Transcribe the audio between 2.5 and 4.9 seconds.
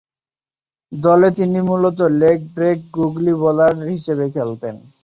Break googly bowler হিসেবে খেলতেন।